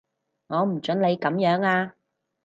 [0.47, 1.93] 我唔準你噉樣啊